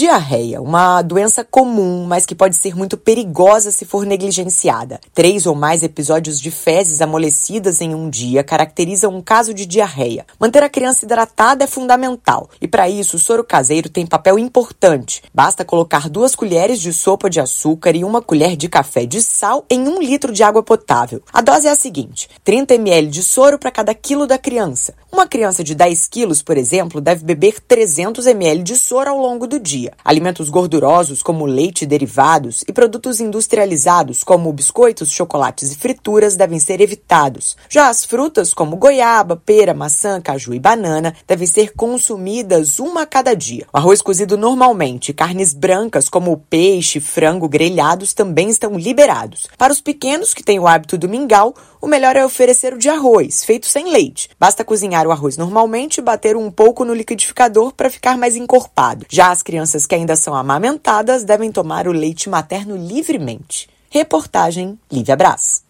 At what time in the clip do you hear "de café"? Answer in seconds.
18.56-19.04